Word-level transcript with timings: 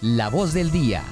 La 0.00 0.30
voz 0.30 0.54
del 0.54 0.70
día. 0.70 1.02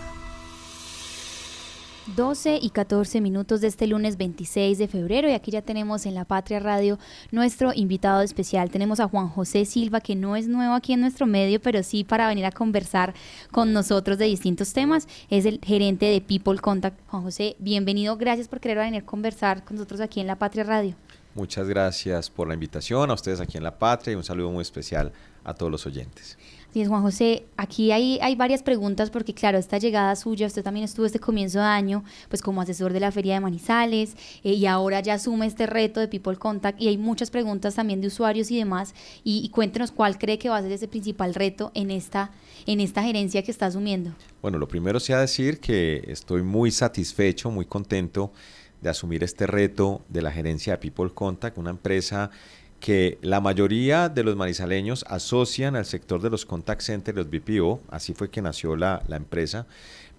12 2.15 2.61
y 2.63 2.71
14 2.71 3.21
minutos 3.21 3.61
de 3.61 3.67
este 3.67 3.89
lunes 3.89 4.17
26 4.17 4.79
de 4.79 4.87
febrero 4.87 5.29
y 5.29 5.33
aquí 5.33 5.51
ya 5.51 5.61
tenemos 5.61 6.07
en 6.07 6.15
la 6.15 6.25
Patria 6.25 6.61
Radio 6.61 6.97
nuestro 7.33 7.73
invitado 7.75 8.21
especial. 8.21 8.71
Tenemos 8.71 9.01
a 9.01 9.09
Juan 9.09 9.27
José 9.27 9.65
Silva, 9.65 10.01
que 10.01 10.15
no 10.15 10.37
es 10.37 10.47
nuevo 10.47 10.75
aquí 10.75 10.93
en 10.93 11.01
nuestro 11.01 11.27
medio, 11.27 11.61
pero 11.61 11.83
sí 11.83 12.05
para 12.05 12.29
venir 12.29 12.45
a 12.45 12.53
conversar 12.53 13.13
con 13.51 13.73
nosotros 13.73 14.19
de 14.19 14.27
distintos 14.27 14.73
temas. 14.73 15.09
Es 15.31 15.47
el 15.47 15.59
gerente 15.61 16.07
de 16.07 16.21
People 16.21 16.61
Contact. 16.61 16.97
Juan 17.09 17.25
José, 17.25 17.57
bienvenido. 17.59 18.17
Gracias 18.17 18.47
por 18.47 18.61
querer 18.61 18.79
venir 18.79 19.03
a 19.03 19.05
conversar 19.05 19.65
con 19.65 19.79
nosotros 19.79 20.01
aquí 20.01 20.21
en 20.21 20.29
la 20.29 20.39
Patria 20.39 20.63
Radio. 20.63 20.95
Muchas 21.35 21.69
gracias 21.69 22.31
por 22.31 22.47
la 22.47 22.55
invitación 22.55 23.11
a 23.11 23.15
ustedes 23.15 23.41
aquí 23.41 23.59
en 23.59 23.65
La 23.65 23.79
Patria 23.79 24.13
y 24.13 24.15
un 24.17 24.25
saludo 24.25 24.53
muy 24.53 24.63
especial 24.63 25.13
a 25.45 25.53
todos 25.53 25.71
los 25.71 25.85
oyentes. 25.87 26.39
Sí, 26.77 26.85
Juan 26.85 27.01
José, 27.01 27.47
aquí 27.57 27.91
hay, 27.91 28.19
hay 28.21 28.37
varias 28.37 28.63
preguntas 28.63 29.09
porque 29.09 29.33
claro, 29.33 29.57
esta 29.57 29.79
llegada 29.79 30.15
suya, 30.15 30.47
usted 30.47 30.63
también 30.63 30.85
estuvo 30.85 31.07
este 31.07 31.19
comienzo 31.19 31.59
de 31.59 31.65
año 31.65 32.05
pues 32.29 32.43
como 32.43 32.61
asesor 32.61 32.93
de 32.93 33.01
la 33.01 33.11
Feria 33.11 33.33
de 33.33 33.41
Manizales 33.41 34.15
eh, 34.45 34.53
y 34.53 34.67
ahora 34.67 35.01
ya 35.01 35.15
asume 35.15 35.47
este 35.47 35.65
reto 35.65 36.01
de 36.01 36.09
People 36.09 36.37
Contact 36.37 36.79
y 36.79 36.89
hay 36.89 36.99
muchas 36.99 37.31
preguntas 37.31 37.77
también 37.77 38.03
de 38.03 38.09
usuarios 38.09 38.51
y 38.51 38.59
demás 38.59 38.95
y, 39.25 39.49
cuéntenos 39.49 39.91
cuál 39.91 40.19
cree 40.19 40.39
que 40.39 40.51
va 40.51 40.59
a 40.59 40.63
ser 40.63 40.71
ese 40.71 40.87
principal 40.87 41.35
reto 41.35 41.73
en 41.73 41.91
esta, 41.91 42.31
en 42.67 42.81
esta 42.81 43.03
gerencia 43.03 43.43
que 43.43 43.53
está 43.53 43.65
asumiendo. 43.65 44.11
Bueno, 44.43 44.59
lo 44.59 44.69
primero 44.69 45.01
sea 45.01 45.21
decir 45.21 45.61
que 45.61 46.05
estoy 46.09 46.43
muy 46.43 46.71
satisfecho, 46.71 47.51
muy 47.51 47.65
contento 47.65 48.35
de 48.83 48.91
asumir 48.91 49.25
este 49.25 49.47
reto 49.47 50.03
de 50.11 50.21
la 50.21 50.31
gerencia 50.31 50.75
de 50.75 50.79
People 50.79 51.15
Contact, 51.15 51.57
una 51.57 51.71
empresa 51.71 52.31
que 52.81 53.19
la 53.23 53.41
mayoría 53.41 54.09
de 54.09 54.23
los 54.23 54.37
manizaleños 54.37 55.05
asocian 55.09 55.77
al 55.77 55.87
sector 55.87 56.21
de 56.21 56.31
los 56.31 56.45
contact 56.45 56.83
centers, 56.83 57.17
los 57.17 57.31
BPO, 57.31 57.81
así 57.91 58.15
fue 58.15 58.31
que 58.31 58.43
nació 58.43 58.77
la, 58.77 59.03
empresa, 59.09 59.67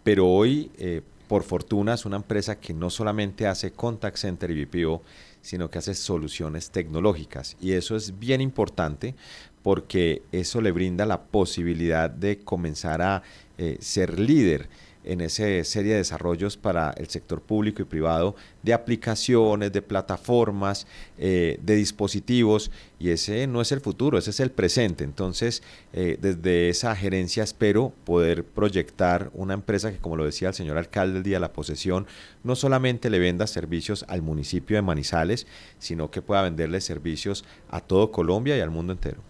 pero 0.04 0.28
hoy, 0.28 0.72
eh, 0.78 1.02
por 1.28 1.44
fortuna, 1.44 1.94
es 1.94 2.06
una 2.06 2.18
empresa 2.18 2.60
que 2.60 2.74
no 2.74 2.90
solamente 2.90 3.48
hace 3.48 3.72
contact 3.72 4.18
center 4.18 4.52
y 4.52 4.66
BPO, 4.66 5.02
sino 5.42 5.70
que 5.70 5.78
hace 5.80 5.94
soluciones 5.94 6.72
tecnológicas. 6.72 7.56
Y 7.62 7.74
eso 7.74 7.96
es 7.96 8.18
bien 8.20 8.42
importante 8.42 9.16
porque 9.64 10.24
eso 10.32 10.62
le 10.62 10.72
brinda 10.72 11.06
la 11.06 11.24
posibilidad 11.24 12.10
de 12.10 12.40
comenzar 12.40 13.02
a 13.02 13.24
eh, 13.58 13.78
ser 13.80 14.20
líder 14.20 14.70
en 15.08 15.22
esa 15.22 15.64
serie 15.64 15.94
de 15.94 16.00
desarrollos 16.00 16.58
para 16.58 16.92
el 16.92 17.08
sector 17.08 17.42
público 17.42 17.82
y 17.82 17.86
privado 17.86 18.36
de 18.62 18.74
aplicaciones, 18.74 19.72
de 19.72 19.82
plataformas, 19.82 20.86
eh, 21.18 21.60
de 21.62 21.76
dispositivos, 21.76 22.70
y 23.00 23.10
ese 23.10 23.48
no 23.48 23.62
es 23.62 23.72
el 23.72 23.80
futuro, 23.80 24.18
ese 24.18 24.32
es 24.32 24.40
el 24.40 24.52
presente. 24.52 25.04
Entonces, 25.04 25.64
eh, 25.94 26.18
desde 26.20 26.70
esa 26.70 26.96
gerencia 26.96 27.44
espero 27.44 27.94
poder 28.04 28.44
proyectar 28.44 29.32
una 29.34 29.54
empresa 29.54 29.92
que, 29.92 30.00
como 30.00 30.18
lo 30.18 30.26
decía 30.26 30.50
el 30.50 30.54
señor 30.54 30.78
alcalde 30.78 31.20
el 31.20 31.24
día 31.24 31.38
de 31.38 31.42
la 31.42 31.54
posesión, 31.54 32.08
no 32.44 32.56
solamente 32.56 33.10
le 33.10 33.20
venda 33.20 33.48
servicios 33.48 34.04
al 34.08 34.22
municipio 34.22 34.76
de 34.76 34.82
Manizales, 34.82 35.48
sino 35.80 36.12
que 36.12 36.22
pueda 36.22 36.42
venderle 36.42 36.82
servicios 36.82 37.46
a 37.70 37.80
todo 37.80 38.12
Colombia 38.12 38.58
y 38.58 38.62
al 38.62 38.72
mundo 38.72 38.94
entero. 38.94 39.22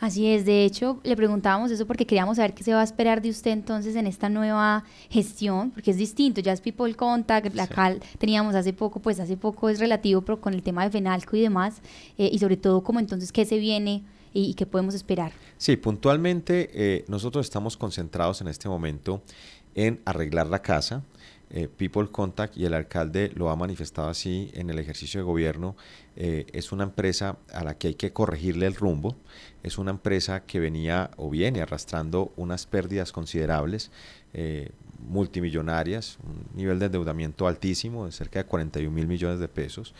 Así 0.00 0.26
es, 0.26 0.44
de 0.44 0.64
hecho 0.64 1.00
le 1.02 1.16
preguntábamos 1.16 1.70
eso 1.70 1.86
porque 1.86 2.06
queríamos 2.06 2.36
saber 2.36 2.54
qué 2.54 2.62
se 2.62 2.72
va 2.72 2.80
a 2.80 2.84
esperar 2.84 3.22
de 3.22 3.30
usted 3.30 3.52
entonces 3.52 3.96
en 3.96 4.06
esta 4.06 4.28
nueva 4.28 4.84
gestión, 5.10 5.70
porque 5.70 5.90
es 5.90 5.96
distinto, 5.96 6.40
ya 6.40 6.52
es 6.52 6.60
People 6.60 6.94
Contact, 6.94 7.54
la 7.54 7.66
CAL 7.66 8.00
teníamos 8.18 8.54
hace 8.54 8.72
poco, 8.72 9.00
pues 9.00 9.20
hace 9.20 9.36
poco 9.36 9.68
es 9.68 9.78
relativo, 9.78 10.22
pero 10.22 10.40
con 10.40 10.54
el 10.54 10.62
tema 10.62 10.84
de 10.84 10.90
FENALCO 10.90 11.36
y 11.36 11.42
demás, 11.42 11.76
eh, 12.18 12.28
y 12.32 12.38
sobre 12.38 12.56
todo 12.56 12.82
como 12.82 13.00
entonces 13.00 13.32
qué 13.32 13.44
se 13.44 13.58
viene 13.58 14.02
y, 14.32 14.54
qué 14.54 14.66
podemos 14.66 14.94
esperar. 14.94 15.32
Sí, 15.56 15.76
puntualmente 15.76 16.70
eh, 16.74 17.04
nosotros 17.08 17.46
estamos 17.46 17.76
concentrados 17.76 18.40
en 18.40 18.48
este 18.48 18.68
momento 18.68 19.22
en 19.76 20.00
arreglar 20.04 20.48
la 20.48 20.60
casa, 20.60 21.02
eh, 21.50 21.68
People 21.68 22.08
Contact 22.10 22.56
y 22.56 22.64
el 22.64 22.74
alcalde 22.74 23.30
lo 23.34 23.50
ha 23.50 23.56
manifestado 23.56 24.08
así 24.08 24.50
en 24.54 24.70
el 24.70 24.78
ejercicio 24.78 25.20
de 25.20 25.24
gobierno, 25.24 25.76
eh, 26.16 26.46
es 26.52 26.72
una 26.72 26.84
empresa 26.84 27.38
a 27.52 27.64
la 27.64 27.76
que 27.76 27.88
hay 27.88 27.94
que 27.94 28.12
corregirle 28.12 28.66
el 28.66 28.74
rumbo, 28.74 29.16
es 29.62 29.78
una 29.78 29.90
empresa 29.90 30.44
que 30.44 30.60
venía 30.60 31.10
o 31.16 31.30
viene 31.30 31.60
arrastrando 31.60 32.32
unas 32.36 32.66
pérdidas 32.66 33.12
considerables, 33.12 33.90
eh, 34.32 34.70
multimillonarias, 35.06 36.18
un 36.24 36.56
nivel 36.56 36.78
de 36.78 36.86
endeudamiento 36.86 37.46
altísimo 37.46 38.06
de 38.06 38.12
cerca 38.12 38.38
de 38.40 38.46
41 38.46 38.90
mil 38.90 39.06
millones 39.06 39.38
de 39.38 39.48
pesos, 39.48 39.94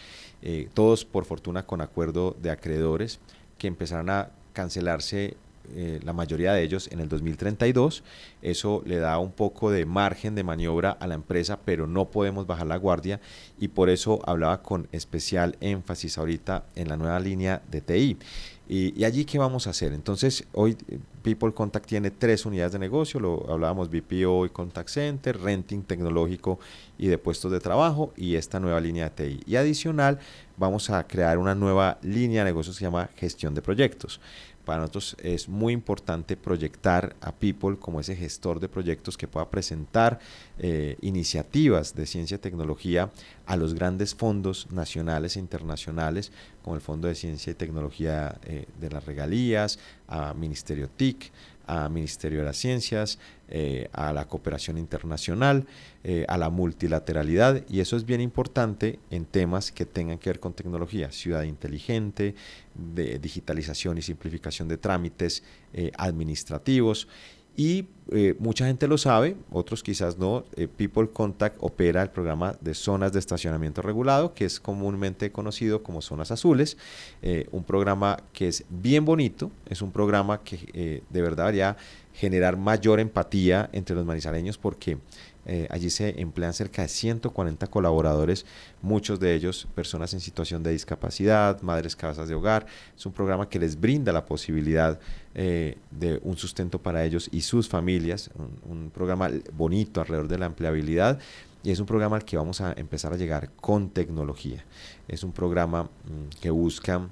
todos 0.72 1.04
por 1.04 1.24
fortuna 1.24 1.66
con 1.66 1.82
acuerdo 1.82 2.36
de 2.40 2.50
acreedores 2.50 3.20
que 3.58 3.66
empezarán 3.66 4.08
a 4.08 4.30
cancelarse 4.54 5.36
eh, 5.74 6.00
la 6.02 6.12
mayoría 6.12 6.52
de 6.52 6.62
ellos 6.62 6.88
en 6.92 7.00
el 7.00 7.08
2032. 7.08 8.02
Eso 8.42 8.82
le 8.84 8.96
da 8.98 9.18
un 9.18 9.32
poco 9.32 9.70
de 9.70 9.86
margen 9.86 10.34
de 10.34 10.44
maniobra 10.44 10.90
a 10.90 11.06
la 11.06 11.14
empresa, 11.14 11.58
pero 11.64 11.86
no 11.86 12.10
podemos 12.10 12.46
bajar 12.46 12.66
la 12.66 12.76
guardia 12.76 13.20
y 13.58 13.68
por 13.68 13.90
eso 13.90 14.20
hablaba 14.26 14.62
con 14.62 14.88
especial 14.92 15.56
énfasis 15.60 16.18
ahorita 16.18 16.64
en 16.74 16.88
la 16.88 16.96
nueva 16.96 17.20
línea 17.20 17.62
de 17.70 17.80
TI. 17.80 18.18
Y, 18.66 19.04
allí, 19.04 19.26
¿qué 19.26 19.36
vamos 19.36 19.66
a 19.66 19.70
hacer? 19.70 19.92
Entonces, 19.92 20.44
hoy 20.52 20.74
eh, 20.88 20.98
People 21.22 21.52
Contact 21.52 21.86
tiene 21.86 22.10
tres 22.10 22.46
unidades 22.46 22.72
de 22.72 22.78
negocio, 22.78 23.20
lo 23.20 23.44
hablábamos 23.50 23.90
BPO 23.90 24.46
y 24.46 24.48
Contact 24.48 24.88
Center, 24.88 25.38
renting 25.38 25.82
tecnológico 25.82 26.58
y 26.96 27.08
de 27.08 27.18
puestos 27.18 27.52
de 27.52 27.60
trabajo 27.60 28.14
y 28.16 28.36
esta 28.36 28.60
nueva 28.60 28.80
línea 28.80 29.10
de 29.10 29.10
TI. 29.10 29.40
Y 29.44 29.56
adicional, 29.56 30.18
vamos 30.56 30.88
a 30.88 31.06
crear 31.06 31.36
una 31.36 31.54
nueva 31.54 31.98
línea 32.00 32.42
de 32.42 32.50
negocio 32.50 32.72
que 32.72 32.78
se 32.78 32.84
llama 32.84 33.10
gestión 33.16 33.54
de 33.54 33.60
proyectos. 33.60 34.18
Para 34.64 34.80
nosotros 34.80 35.16
es 35.22 35.48
muy 35.48 35.72
importante 35.72 36.36
proyectar 36.36 37.16
a 37.20 37.32
People 37.32 37.76
como 37.78 38.00
ese 38.00 38.16
gestor 38.16 38.60
de 38.60 38.68
proyectos 38.68 39.16
que 39.16 39.28
pueda 39.28 39.50
presentar 39.50 40.18
eh, 40.58 40.96
iniciativas 41.02 41.94
de 41.94 42.06
ciencia 42.06 42.36
y 42.36 42.38
tecnología 42.38 43.10
a 43.46 43.56
los 43.56 43.74
grandes 43.74 44.14
fondos 44.14 44.70
nacionales 44.70 45.36
e 45.36 45.40
internacionales, 45.40 46.32
como 46.62 46.76
el 46.76 46.82
Fondo 46.82 47.08
de 47.08 47.14
Ciencia 47.14 47.50
y 47.50 47.54
Tecnología 47.54 48.38
eh, 48.44 48.66
de 48.80 48.90
las 48.90 49.04
Regalías, 49.04 49.78
a 50.08 50.32
Ministerio 50.34 50.88
TIC, 50.88 51.30
a 51.66 51.88
Ministerio 51.88 52.40
de 52.40 52.44
las 52.44 52.56
Ciencias, 52.56 53.18
eh, 53.48 53.88
a 53.92 54.12
la 54.12 54.26
cooperación 54.26 54.78
internacional, 54.78 55.66
eh, 56.02 56.24
a 56.28 56.38
la 56.38 56.50
multilateralidad 56.50 57.62
y 57.68 57.80
eso 57.80 57.96
es 57.96 58.04
bien 58.04 58.20
importante 58.20 58.98
en 59.10 59.24
temas 59.26 59.70
que 59.70 59.86
tengan 59.86 60.18
que 60.18 60.30
ver 60.30 60.40
con 60.40 60.54
tecnología, 60.54 61.12
ciudad 61.12 61.42
inteligente, 61.42 62.34
de 62.74 63.18
digitalización 63.18 63.98
y 63.98 64.02
simplificación 64.02 64.68
de 64.68 64.78
trámites 64.78 65.42
eh, 65.72 65.90
administrativos 65.96 67.08
y 67.56 67.86
eh, 68.10 68.34
mucha 68.38 68.66
gente 68.66 68.86
lo 68.86 68.98
sabe, 68.98 69.36
otros 69.50 69.82
quizás 69.82 70.18
no. 70.18 70.44
Eh, 70.56 70.68
People 70.68 71.08
Contact 71.08 71.56
opera 71.60 72.02
el 72.02 72.10
programa 72.10 72.56
de 72.60 72.74
zonas 72.74 73.12
de 73.12 73.18
estacionamiento 73.18 73.80
regulado, 73.80 74.34
que 74.34 74.44
es 74.44 74.60
comúnmente 74.60 75.32
conocido 75.32 75.82
como 75.82 76.02
zonas 76.02 76.30
azules. 76.30 76.76
Eh, 77.22 77.46
un 77.52 77.64
programa 77.64 78.18
que 78.32 78.48
es 78.48 78.64
bien 78.68 79.04
bonito, 79.04 79.50
es 79.68 79.82
un 79.82 79.92
programa 79.92 80.42
que 80.42 81.02
de 81.08 81.22
verdad 81.22 81.44
debería 81.44 81.76
generar 82.12 82.56
mayor 82.56 83.00
empatía 83.00 83.68
entre 83.72 83.96
los 83.96 84.04
manizaleños 84.04 84.58
porque 84.58 84.98
eh, 85.46 85.66
allí 85.70 85.90
se 85.90 86.20
emplean 86.20 86.52
cerca 86.52 86.82
de 86.82 86.88
140 86.88 87.66
colaboradores, 87.66 88.46
muchos 88.82 89.20
de 89.20 89.34
ellos 89.34 89.66
personas 89.74 90.14
en 90.14 90.20
situación 90.20 90.62
de 90.62 90.70
discapacidad, 90.70 91.60
madres 91.62 91.96
casas 91.96 92.28
de 92.28 92.34
hogar. 92.34 92.66
Es 92.96 93.04
un 93.06 93.12
programa 93.12 93.48
que 93.48 93.58
les 93.58 93.78
brinda 93.78 94.12
la 94.12 94.24
posibilidad 94.24 94.98
eh, 95.34 95.76
de 95.90 96.20
un 96.22 96.36
sustento 96.36 96.80
para 96.80 97.04
ellos 97.04 97.28
y 97.32 97.42
sus 97.42 97.68
familias, 97.68 98.30
un, 98.68 98.90
programa 98.90 99.30
bonito 99.52 100.00
alrededor 100.00 100.28
de 100.28 100.38
la 100.38 100.46
empleabilidad. 100.46 101.18
Y 101.62 101.70
es 101.70 101.80
un 101.80 101.86
programa 101.86 102.16
al 102.16 102.24
que 102.24 102.36
vamos 102.36 102.60
a 102.60 102.72
empezar 102.74 103.12
a 103.12 103.16
llegar 103.16 103.50
con 103.52 103.88
tecnología. 103.88 104.64
Es 105.08 105.24
un 105.24 105.32
programa 105.32 105.84
mm, 105.84 106.40
que 106.40 106.50
busca 106.50 107.08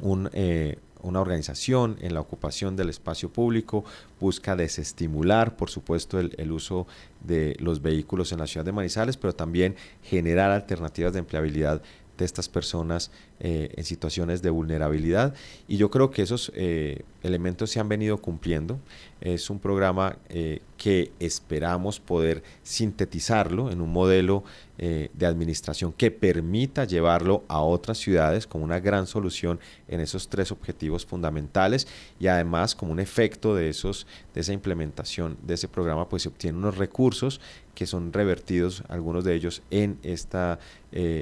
un, 0.00 0.28
eh, 0.32 0.78
una 1.02 1.20
organización 1.20 1.96
en 2.00 2.14
la 2.14 2.20
ocupación 2.20 2.76
del 2.76 2.88
espacio 2.88 3.30
público 3.30 3.84
busca 4.20 4.56
desestimular, 4.56 5.56
por 5.56 5.70
supuesto, 5.70 6.18
el, 6.18 6.52
uso 6.52 6.86
de 7.20 7.56
los 7.58 7.82
vehículos 7.82 8.32
en 8.32 8.38
la 8.38 8.46
ciudad 8.46 8.64
de 8.64 8.72
Manizales, 8.72 9.16
pero 9.16 9.34
también 9.34 9.76
generar 10.02 10.50
alternativas 10.50 11.12
de 11.12 11.20
empleabilidad 11.20 11.82
de 12.18 12.24
estas 12.24 12.48
personas 12.48 13.10
eh, 13.42 13.72
en 13.74 13.84
situaciones 13.84 14.42
de 14.42 14.50
vulnerabilidad. 14.50 15.32
Y 15.66 15.78
yo 15.78 15.90
creo 15.90 16.10
que 16.10 16.20
esos 16.20 16.52
eh, 16.54 17.04
elementos 17.22 17.70
se 17.70 17.80
han 17.80 17.88
venido 17.88 18.18
cumpliendo. 18.18 18.78
Es 19.22 19.48
un 19.48 19.58
programa 19.58 20.18
eh, 20.28 20.60
que 20.76 21.10
esperamos 21.20 22.00
poder 22.00 22.42
sintetizarlo 22.62 23.70
en 23.70 23.80
un 23.80 23.90
modelo 23.90 24.44
de 24.78 25.26
administración 25.26 25.92
que 25.92 26.10
permita 26.10 26.86
llevarlo 26.86 27.44
a 27.48 27.60
otras 27.60 27.98
ciudades 27.98 28.46
como 28.46 28.64
una 28.64 28.80
gran 28.80 29.06
solución 29.06 29.60
en 29.88 30.00
esos 30.00 30.30
tres 30.30 30.50
objetivos 30.52 31.04
fundamentales 31.04 31.86
y 32.18 32.28
además 32.28 32.74
como 32.74 32.92
un 32.92 32.98
efecto 32.98 33.54
de 33.54 33.68
esos 33.68 34.06
de 34.32 34.40
esa 34.40 34.54
implementación 34.54 35.36
de 35.42 35.52
ese 35.52 35.68
programa 35.68 36.08
pues 36.08 36.22
se 36.22 36.30
obtienen 36.30 36.62
unos 36.62 36.78
recursos 36.78 37.42
que 37.74 37.84
son 37.84 38.10
revertidos 38.10 38.82
algunos 38.88 39.22
de 39.22 39.34
ellos 39.34 39.60
en 39.70 39.98
esta 40.02 40.58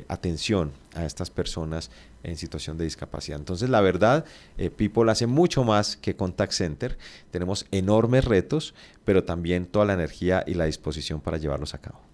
atención 0.07 0.71
a 0.99 1.07
estas 1.07 1.31
personas 1.31 1.91
en 2.23 2.37
situación 2.37 2.77
de 2.79 2.85
discapacidad. 2.85 3.39
Entonces, 3.39 3.71
la 3.71 3.81
verdad, 3.81 4.25
eh, 4.57 4.71
People 4.71 5.11
hace 5.11 5.27
mucho 5.27 5.65
más 5.65 5.97
que 5.97 6.17
Contact 6.17 6.53
Center. 6.53 6.99
Tenemos 7.31 7.67
enormes 7.71 8.25
retos, 8.25 8.75
pero 9.05 9.25
también 9.25 9.67
toda 9.67 9.85
la 9.85 9.95
energía 9.95 10.45
y 10.47 10.55
la 10.55 10.65
disposición 10.65 11.21
para 11.21 11.39
llevarlos 11.39 11.75
a 11.75 11.79
cabo. 11.79 12.08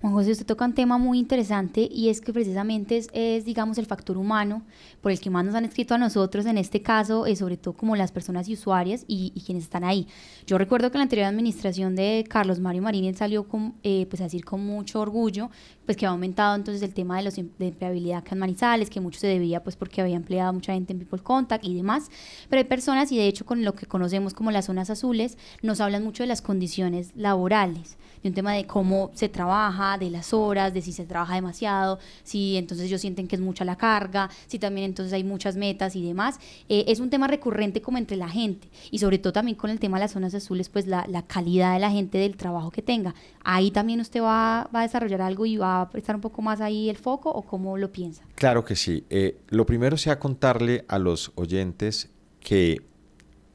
Juan 0.00 0.14
José, 0.14 0.30
usted 0.30 0.46
toca 0.46 0.64
un 0.64 0.72
tema 0.72 0.96
muy 0.96 1.18
interesante 1.18 1.86
y 1.92 2.08
es 2.08 2.22
que 2.22 2.32
precisamente 2.32 2.96
es, 3.12 3.44
digamos, 3.44 3.76
el 3.76 3.84
factor 3.84 4.16
humano 4.16 4.62
por 5.02 5.12
el 5.12 5.20
que 5.20 5.28
más 5.28 5.44
nos 5.44 5.54
han 5.54 5.66
escrito 5.66 5.94
a 5.94 5.98
nosotros, 5.98 6.46
en 6.46 6.56
este 6.56 6.80
caso, 6.80 7.26
es 7.26 7.40
sobre 7.40 7.58
todo 7.58 7.74
como 7.74 7.94
las 7.96 8.10
personas 8.10 8.48
y 8.48 8.54
usuarias 8.54 9.04
y, 9.06 9.30
quienes 9.44 9.64
están 9.64 9.84
ahí. 9.84 10.06
Yo 10.46 10.56
recuerdo 10.56 10.90
que 10.90 10.96
la 10.96 11.02
anterior 11.02 11.26
administración 11.26 11.96
de 11.96 12.24
Carlos 12.26 12.60
Mario 12.60 12.80
Marín 12.80 13.14
salió 13.14 13.46
con, 13.46 13.74
eh, 13.82 14.06
pues 14.08 14.22
a 14.22 14.24
decir 14.24 14.42
con 14.42 14.64
mucho 14.64 15.00
orgullo, 15.00 15.50
pues 15.84 15.98
que 15.98 16.06
ha 16.06 16.08
aumentado 16.08 16.56
entonces 16.56 16.82
el 16.82 16.94
tema 16.94 17.18
de, 17.18 17.24
los, 17.24 17.36
em, 17.36 17.50
de 17.58 17.68
empleabilidad 17.68 18.24
en 18.30 18.38
Manizales, 18.38 18.88
que 18.88 19.00
mucho 19.00 19.20
se 19.20 19.26
debía 19.26 19.62
pues 19.62 19.76
porque 19.76 20.00
había 20.00 20.16
empleado 20.16 20.50
mucha 20.54 20.72
gente 20.72 20.94
en 20.94 20.98
People 20.98 21.22
Contact 21.22 21.62
y 21.66 21.74
demás, 21.74 22.10
pero 22.48 22.60
hay 22.60 22.64
personas 22.64 23.12
y 23.12 23.18
de 23.18 23.26
hecho 23.26 23.44
con 23.44 23.64
lo 23.64 23.74
que 23.74 23.84
conocemos 23.84 24.32
como 24.32 24.50
las 24.50 24.64
zonas 24.64 24.88
azules, 24.88 25.36
nos 25.60 25.78
hablan 25.82 26.04
mucho 26.04 26.22
de 26.22 26.28
las 26.28 26.40
condiciones 26.40 27.10
laborales 27.14 27.98
de 28.22 28.28
un 28.28 28.34
tema 28.34 28.52
de 28.54 28.66
cómo 28.66 29.10
se 29.14 29.28
trabaja, 29.28 29.98
de 29.98 30.10
las 30.10 30.32
horas, 30.32 30.74
de 30.74 30.82
si 30.82 30.92
se 30.92 31.06
trabaja 31.06 31.34
demasiado, 31.34 31.98
si 32.22 32.56
entonces 32.56 32.86
ellos 32.86 33.00
sienten 33.00 33.28
que 33.28 33.36
es 33.36 33.42
mucha 33.42 33.64
la 33.64 33.76
carga, 33.76 34.30
si 34.46 34.58
también 34.58 34.86
entonces 34.86 35.12
hay 35.12 35.24
muchas 35.24 35.56
metas 35.56 35.96
y 35.96 36.06
demás. 36.06 36.38
Eh, 36.68 36.84
es 36.88 37.00
un 37.00 37.10
tema 37.10 37.26
recurrente 37.26 37.80
como 37.80 37.98
entre 37.98 38.16
la 38.16 38.28
gente 38.28 38.68
y 38.90 38.98
sobre 38.98 39.18
todo 39.18 39.32
también 39.32 39.56
con 39.56 39.70
el 39.70 39.78
tema 39.78 39.98
de 39.98 40.04
las 40.04 40.12
zonas 40.12 40.34
azules, 40.34 40.68
pues 40.68 40.86
la, 40.86 41.06
calidad 41.26 41.74
de 41.74 41.80
la 41.80 41.90
gente 41.90 42.18
del 42.18 42.36
trabajo 42.36 42.70
que 42.70 42.82
tenga. 42.82 43.14
Ahí 43.44 43.70
también 43.70 44.00
usted 44.00 44.22
va, 44.22 44.68
a 44.72 44.82
desarrollar 44.82 45.22
algo 45.22 45.46
y 45.46 45.56
va 45.56 45.82
a 45.82 45.90
prestar 45.90 46.14
un 46.14 46.20
poco 46.20 46.42
más 46.42 46.60
ahí 46.60 46.88
el 46.88 46.96
foco 46.96 47.30
o 47.30 47.42
cómo 47.42 47.76
lo 47.76 47.92
piensa. 47.92 48.22
Claro 48.34 48.64
que 48.64 48.76
sí. 48.76 49.04
Eh, 49.10 49.38
lo 49.48 49.66
primero 49.66 49.96
sea 49.96 50.18
contarle 50.18 50.84
a 50.88 50.98
los 50.98 51.32
oyentes 51.36 52.10
que 52.40 52.82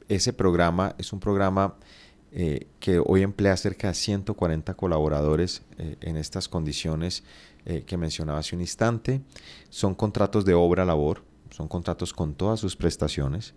ese 0.08 0.32
programa 0.32 0.94
es 0.98 1.12
un 1.12 1.20
programa 1.20 1.74
eh, 2.32 2.66
que 2.80 2.98
hoy 2.98 3.22
emplea 3.22 3.56
cerca 3.56 3.88
de 3.88 3.94
140 3.94 4.74
colaboradores 4.74 5.62
eh, 5.78 5.96
en 6.00 6.16
estas 6.16 6.48
condiciones 6.48 7.22
eh, 7.64 7.84
que 7.86 7.96
mencionaba 7.96 8.40
hace 8.40 8.54
un 8.54 8.60
instante. 8.60 9.22
Son 9.70 9.94
contratos 9.94 10.44
de 10.44 10.54
obra-labor, 10.54 11.22
son 11.50 11.68
contratos 11.68 12.12
con 12.12 12.34
todas 12.34 12.60
sus 12.60 12.76
prestaciones, 12.76 13.54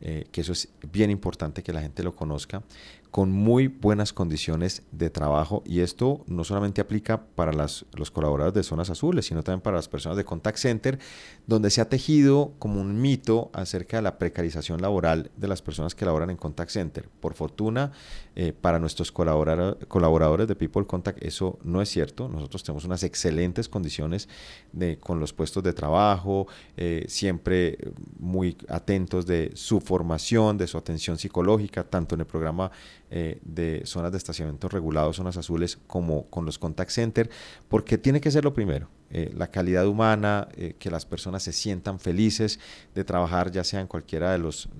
que 0.00 0.40
eso 0.40 0.50
es 0.50 0.68
bien 0.90 1.10
importante 1.12 1.62
que 1.62 1.72
la 1.72 1.80
gente 1.80 2.02
lo 2.02 2.16
conozca 2.16 2.64
con 3.12 3.30
muy 3.30 3.68
buenas 3.68 4.14
condiciones 4.14 4.84
de 4.90 5.10
trabajo 5.10 5.62
y 5.66 5.80
esto 5.80 6.24
no 6.28 6.44
solamente 6.44 6.80
aplica 6.80 7.26
para 7.26 7.52
las, 7.52 7.84
los 7.92 8.10
colaboradores 8.10 8.54
de 8.54 8.62
zonas 8.62 8.88
azules, 8.88 9.26
sino 9.26 9.42
también 9.42 9.60
para 9.60 9.76
las 9.76 9.86
personas 9.86 10.16
de 10.16 10.24
contact 10.24 10.56
center, 10.56 10.98
donde 11.46 11.68
se 11.68 11.82
ha 11.82 11.90
tejido 11.90 12.54
como 12.58 12.80
un 12.80 13.02
mito 13.02 13.50
acerca 13.52 13.98
de 13.98 14.02
la 14.02 14.16
precarización 14.16 14.80
laboral 14.80 15.30
de 15.36 15.46
las 15.46 15.60
personas 15.60 15.94
que 15.94 16.06
laboran 16.06 16.30
en 16.30 16.38
contact 16.38 16.70
center. 16.70 17.06
Por 17.20 17.34
fortuna, 17.34 17.92
eh, 18.34 18.54
para 18.58 18.78
nuestros 18.78 19.12
colaboradores 19.12 20.48
de 20.48 20.56
People 20.56 20.86
Contact 20.86 21.22
eso 21.22 21.58
no 21.64 21.82
es 21.82 21.90
cierto. 21.90 22.30
Nosotros 22.30 22.64
tenemos 22.64 22.86
unas 22.86 23.02
excelentes 23.02 23.68
condiciones 23.68 24.26
de, 24.72 24.96
con 24.96 25.20
los 25.20 25.34
puestos 25.34 25.62
de 25.62 25.74
trabajo, 25.74 26.46
eh, 26.78 27.04
siempre 27.08 27.76
muy 28.18 28.56
atentos 28.68 29.26
de 29.26 29.50
su 29.52 29.82
formación, 29.82 30.56
de 30.56 30.66
su 30.66 30.78
atención 30.78 31.18
psicológica, 31.18 31.84
tanto 31.84 32.14
en 32.14 32.22
el 32.22 32.26
programa 32.26 32.70
eh, 33.14 33.40
de 33.44 33.82
zonas 33.84 34.10
de 34.10 34.16
estacionamiento 34.16 34.70
regulados, 34.70 35.16
zonas 35.16 35.36
azules, 35.36 35.78
como 35.86 36.30
con 36.30 36.46
los 36.46 36.58
contact 36.58 36.90
center, 36.90 37.28
porque 37.68 37.98
tiene 37.98 38.22
que 38.22 38.30
ser 38.30 38.42
lo 38.42 38.54
primero. 38.54 38.88
Eh, 39.10 39.30
la 39.36 39.50
calidad 39.50 39.86
humana, 39.86 40.48
eh, 40.56 40.76
que 40.78 40.90
las 40.90 41.04
personas 41.04 41.42
se 41.42 41.52
sientan 41.52 42.00
felices 42.00 42.58
de 42.94 43.04
trabajar, 43.04 43.50
ya 43.50 43.64
sea 43.64 43.80
en 43.80 43.86
cualquiera 43.86 44.32
de 44.32 44.38
los 44.38 44.70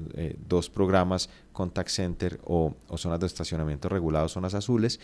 dos 0.48 0.70
programas, 0.70 1.28
contact 1.52 1.90
center 1.90 2.40
o, 2.44 2.74
o, 2.88 2.96
zonas 2.96 3.20
de 3.20 3.26
estacionamiento 3.26 3.90
regulados, 3.90 4.32
zonas 4.32 4.54
azules. 4.54 4.98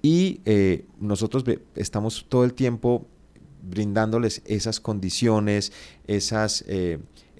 Y 0.00 0.40
nosotros 1.00 1.42
estamos 1.74 2.26
todo 2.28 2.44
el 2.44 2.54
tiempo 2.54 3.04
brindándoles 3.62 4.42
esas 4.44 4.80
condiciones, 4.80 5.72
esas 6.06 6.64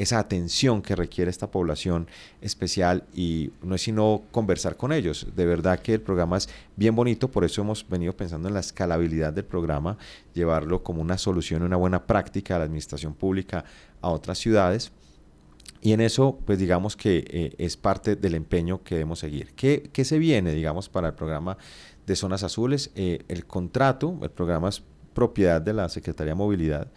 esa 0.01 0.19
atención 0.19 0.81
que 0.81 0.97
requiere 0.97 1.31
esta 1.31 1.51
población 1.51 2.07
especial 2.41 3.05
y 3.15 3.51
no 3.63 3.75
es 3.75 3.83
sino 3.83 4.23
conversar 4.31 4.79
con 4.79 4.93
ellos. 4.93 5.27
De 5.37 5.45
verdad 5.45 5.79
que 5.81 5.93
el 5.93 6.01
programa 6.01 6.39
es 6.39 6.49
bien 6.75 6.97
bonito, 6.97 7.31
por 7.31 7.45
eso 7.45 7.61
hemos 7.61 7.87
venido 7.87 8.17
pensando 8.17 8.49
en 8.49 8.55
la 8.55 8.61
escalabilidad 8.61 9.35
del 9.35 9.45
programa, 9.45 9.99
llevarlo 10.33 10.83
como 10.83 11.03
una 11.03 11.19
solución, 11.19 11.63
una 11.65 11.77
buena 11.77 12.07
práctica 12.07 12.55
de 12.55 12.61
la 12.61 12.65
administración 12.65 13.13
pública 13.13 13.67
a 14.01 14.09
otras 14.09 14.39
ciudades. 14.39 14.91
Y 15.83 15.93
en 15.93 16.01
eso, 16.01 16.39
pues 16.47 16.59
digamos 16.59 16.97
que 16.97 17.23
eh, 17.29 17.55
es 17.59 17.77
parte 17.77 18.17
del 18.17 18.37
empeño 18.37 18.83
que 18.83 18.95
debemos 18.95 19.19
seguir. 19.19 19.53
¿Qué, 19.55 19.91
¿Qué, 19.93 20.07
se 20.07 20.19
viene, 20.19 20.55
digamos, 20.55 20.89
para 20.89 21.09
el 21.09 21.15
programa 21.15 21.59
de 22.07 22.17
Zonas 22.17 22.43
Azules? 22.43 22.91
Eh, 22.95 23.23
el 23.29 23.45
contrato, 23.45 24.19
el 24.23 24.31
programa 24.31 24.71
es 24.71 24.83
propiedad 25.13 25.61
de 25.61 25.73
la 25.73 25.89
Secretaría 25.89 26.33
de 26.33 26.37
Movilidad 26.37 26.89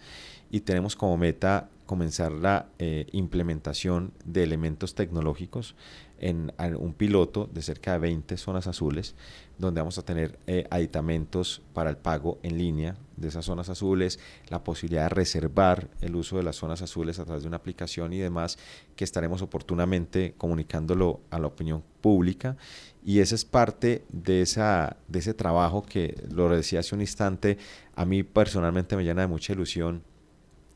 y 0.50 0.60
tenemos 0.60 0.94
como 0.96 1.16
meta 1.16 1.68
comenzar 1.86 2.32
la 2.32 2.68
eh, 2.78 3.06
implementación 3.12 4.12
de 4.24 4.42
elementos 4.42 4.94
tecnológicos 4.94 5.74
en, 6.18 6.52
un 6.78 6.94
piloto 6.94 7.50
de 7.52 7.60
cerca 7.60 7.92
de 7.92 7.98
20 7.98 8.36
zonas 8.36 8.66
azules, 8.66 9.14
donde 9.58 9.80
vamos 9.80 9.98
a 9.98 10.04
tener 10.04 10.38
eh, 10.46 10.66
aditamentos 10.70 11.62
para 11.74 11.90
el 11.90 11.96
pago 11.96 12.38
en 12.42 12.56
línea 12.56 12.96
de 13.16 13.28
esas 13.28 13.44
zonas 13.44 13.68
azules, 13.68 14.18
la 14.48 14.64
posibilidad 14.64 15.04
de 15.04 15.08
reservar 15.10 15.88
el 16.00 16.16
uso 16.16 16.36
de 16.36 16.42
las 16.42 16.56
zonas 16.56 16.82
azules 16.82 17.18
a 17.18 17.24
través 17.24 17.42
de 17.42 17.48
una 17.48 17.58
aplicación 17.58 18.12
y 18.12 18.18
demás, 18.18 18.58
que 18.96 19.04
estaremos 19.04 19.42
oportunamente 19.42 20.34
comunicándolo 20.38 21.20
a 21.30 21.38
la 21.38 21.46
opinión 21.46 21.82
pública. 22.00 22.56
Y 23.04 23.20
esa 23.20 23.34
es 23.34 23.44
parte 23.44 24.04
de, 24.10 24.40
esa, 24.40 24.96
de 25.08 25.18
ese 25.18 25.34
trabajo 25.34 25.82
que, 25.82 26.24
lo 26.30 26.48
decía 26.48 26.80
hace 26.80 26.94
un 26.94 27.02
instante, 27.02 27.58
a 27.94 28.04
mí 28.04 28.22
personalmente 28.22 28.96
me 28.96 29.04
llena 29.04 29.22
de 29.22 29.28
mucha 29.28 29.52
ilusión 29.52 30.02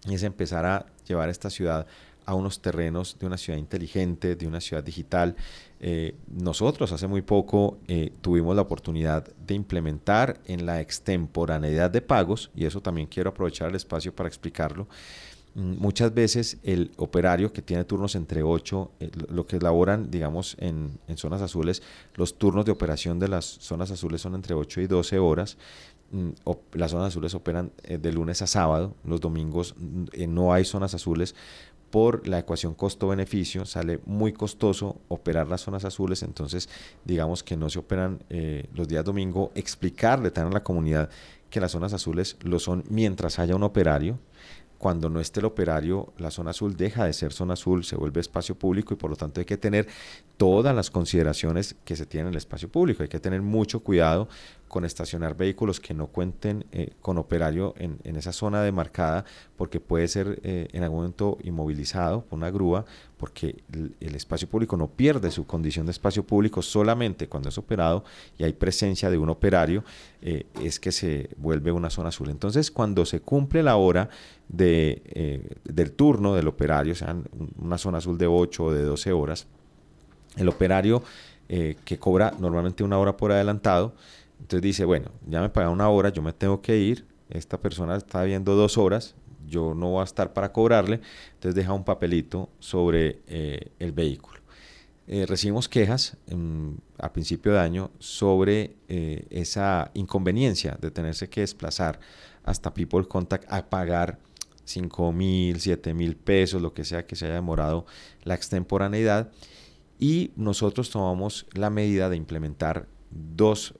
es 0.08 0.22
empezar 0.22 0.64
a 0.64 0.86
llevar 1.06 1.28
esta 1.28 1.50
ciudad 1.50 1.86
a 2.28 2.34
unos 2.34 2.60
terrenos 2.60 3.16
de 3.18 3.26
una 3.26 3.38
ciudad 3.38 3.58
inteligente, 3.58 4.36
de 4.36 4.46
una 4.46 4.60
ciudad 4.60 4.84
digital. 4.84 5.34
Eh, 5.80 6.14
nosotros 6.26 6.92
hace 6.92 7.06
muy 7.06 7.22
poco 7.22 7.78
eh, 7.88 8.12
tuvimos 8.20 8.54
la 8.54 8.60
oportunidad 8.60 9.26
de 9.46 9.54
implementar 9.54 10.38
en 10.44 10.66
la 10.66 10.82
extemporaneidad 10.82 11.90
de 11.90 12.02
pagos, 12.02 12.50
y 12.54 12.66
eso 12.66 12.82
también 12.82 13.06
quiero 13.06 13.30
aprovechar 13.30 13.70
el 13.70 13.76
espacio 13.76 14.14
para 14.14 14.28
explicarlo. 14.28 14.88
Mm, 15.54 15.78
muchas 15.78 16.12
veces 16.12 16.58
el 16.62 16.90
operario 16.98 17.50
que 17.50 17.62
tiene 17.62 17.84
turnos 17.84 18.14
entre 18.14 18.42
8, 18.42 18.90
eh, 19.00 19.10
lo 19.30 19.46
que 19.46 19.58
laboran, 19.58 20.10
digamos, 20.10 20.54
en, 20.60 20.98
en, 21.08 21.16
zonas 21.16 21.40
azules, 21.40 21.82
los 22.14 22.36
turnos 22.36 22.66
de 22.66 22.72
operación 22.72 23.18
de 23.18 23.28
las 23.28 23.46
zonas 23.46 23.90
azules 23.90 24.20
son 24.20 24.34
entre 24.34 24.54
8 24.54 24.82
y 24.82 24.86
12 24.86 25.18
horas. 25.18 25.56
Mm, 26.10 26.30
las 26.72 26.92
zonas 26.92 27.08
azules 27.08 27.34
operan 27.34 27.70
eh, 27.82 27.98
de 27.98 28.12
lunes 28.12 28.40
a 28.40 28.46
sábado, 28.46 28.94
los 29.04 29.20
domingos 29.20 29.74
mm, 29.76 30.04
eh, 30.12 30.26
no 30.26 30.52
hay 30.52 30.64
zonas 30.64 30.94
azules. 30.94 31.34
Por 31.90 32.28
la 32.28 32.38
ecuación 32.38 32.74
costo-beneficio, 32.74 33.64
sale 33.64 34.00
muy 34.04 34.34
costoso 34.34 35.00
operar 35.08 35.48
las 35.48 35.62
zonas 35.62 35.86
azules, 35.86 36.22
entonces 36.22 36.68
digamos 37.04 37.42
que 37.42 37.56
no 37.56 37.70
se 37.70 37.78
operan 37.78 38.22
eh, 38.28 38.66
los 38.74 38.88
días 38.88 39.04
domingo, 39.04 39.52
explicarle 39.54 40.30
también 40.30 40.52
a 40.52 40.58
la 40.58 40.64
comunidad 40.64 41.08
que 41.48 41.60
las 41.60 41.72
zonas 41.72 41.94
azules 41.94 42.36
lo 42.42 42.58
son 42.58 42.84
mientras 42.90 43.38
haya 43.38 43.56
un 43.56 43.62
operario, 43.62 44.18
cuando 44.78 45.10
no 45.10 45.20
esté 45.20 45.40
el 45.40 45.46
operario, 45.46 46.12
la 46.18 46.30
zona 46.30 46.50
azul 46.50 46.76
deja 46.76 47.04
de 47.04 47.12
ser 47.12 47.32
zona 47.32 47.54
azul, 47.54 47.84
se 47.84 47.96
vuelve 47.96 48.20
espacio 48.20 48.54
público 48.54 48.94
y 48.94 48.96
por 48.96 49.10
lo 49.10 49.16
tanto 49.16 49.40
hay 49.40 49.44
que 49.44 49.56
tener 49.56 49.88
todas 50.36 50.74
las 50.74 50.90
consideraciones 50.90 51.74
que 51.84 51.96
se 51.96 52.06
tienen 52.06 52.28
en 52.28 52.34
el 52.34 52.38
espacio 52.38 52.68
público. 52.68 53.02
Hay 53.02 53.08
que 53.08 53.18
tener 53.18 53.42
mucho 53.42 53.80
cuidado 53.80 54.28
con 54.68 54.84
estacionar 54.84 55.36
vehículos 55.36 55.80
que 55.80 55.94
no 55.94 56.08
cuenten 56.08 56.64
eh, 56.72 56.92
con 57.00 57.18
operario 57.18 57.74
en, 57.78 57.98
esa 58.16 58.32
zona 58.32 58.62
demarcada, 58.62 59.24
porque 59.56 59.80
puede 59.80 60.06
ser 60.08 60.40
eh, 60.42 60.68
en 60.72 60.82
algún 60.82 60.98
momento 60.98 61.38
inmovilizado 61.42 62.22
por 62.22 62.36
una 62.36 62.50
grúa, 62.50 62.84
porque 63.16 63.62
el, 63.72 64.14
espacio 64.14 64.48
público 64.48 64.76
no 64.76 64.88
pierde 64.88 65.30
su 65.30 65.46
condición 65.46 65.86
de 65.86 65.92
espacio 65.92 66.22
público 66.22 66.62
solamente 66.62 67.28
cuando 67.28 67.48
es 67.48 67.58
operado 67.58 68.04
y 68.36 68.44
hay 68.44 68.52
presencia 68.52 69.10
de 69.10 69.18
un 69.18 69.30
operario, 69.30 69.84
eh, 70.22 70.44
es 70.62 70.78
que 70.78 70.92
se 70.92 71.30
vuelve 71.38 71.72
una 71.72 71.90
zona 71.90 72.10
azul. 72.10 72.28
Entonces, 72.28 72.70
cuando 72.70 73.06
se 73.06 73.20
cumple 73.20 73.62
la 73.62 73.76
hora 73.76 74.08
de, 74.48 75.58
del 75.64 75.92
turno 75.92 76.34
del 76.34 76.48
operario, 76.48 76.92
o 76.92 76.96
sea, 76.96 77.16
una 77.58 77.78
zona 77.78 77.98
azul 77.98 78.18
de 78.18 78.26
8 78.26 78.64
o 78.64 78.72
de 78.72 78.82
12 78.82 79.12
horas, 79.12 79.46
el 80.36 80.48
operario 80.48 81.02
que 81.48 81.98
cobra 81.98 82.34
normalmente 82.38 82.84
una 82.84 82.98
hora 82.98 83.16
por 83.16 83.32
adelantado, 83.32 83.94
entonces 84.40 84.62
dice, 84.62 84.84
bueno, 84.84 85.10
ya 85.26 85.40
me 85.40 85.48
pagan 85.48 85.72
una 85.72 85.88
hora, 85.88 86.10
yo 86.10 86.22
me 86.22 86.32
tengo 86.32 86.62
que 86.62 86.78
ir, 86.78 87.06
esta 87.30 87.60
persona 87.60 87.96
está 87.96 88.22
viendo 88.22 88.54
dos 88.54 88.78
horas, 88.78 89.14
yo 89.46 89.74
no 89.74 89.90
voy 89.90 90.00
a 90.02 90.04
estar 90.04 90.32
para 90.32 90.52
cobrarle, 90.52 91.00
entonces 91.34 91.54
deja 91.54 91.72
un 91.72 91.84
papelito 91.84 92.48
sobre 92.58 93.20
eh, 93.26 93.72
el 93.78 93.92
vehículo. 93.92 94.38
Eh, 95.06 95.24
recibimos 95.26 95.70
quejas 95.70 96.18
a 96.98 97.12
principio 97.14 97.52
de 97.52 97.60
año 97.60 97.90
sobre 97.98 98.76
eh, 98.88 99.26
esa 99.30 99.90
inconveniencia 99.94 100.76
de 100.78 100.90
tenerse 100.90 101.30
que 101.30 101.40
desplazar 101.40 101.98
hasta 102.44 102.74
People 102.74 103.08
Contact 103.08 103.50
a 103.50 103.70
pagar 103.70 104.18
5 104.64 105.12
mil, 105.12 105.60
7 105.60 105.94
mil 105.94 106.14
pesos, 106.14 106.60
lo 106.60 106.74
que 106.74 106.84
sea 106.84 107.06
que 107.06 107.16
se 107.16 107.24
haya 107.24 107.36
demorado 107.36 107.86
la 108.24 108.34
extemporaneidad. 108.34 109.30
Y 109.98 110.32
nosotros 110.36 110.90
tomamos 110.90 111.46
la 111.54 111.70
medida 111.70 112.10
de 112.10 112.16
implementar 112.16 112.86
dos 113.10 113.74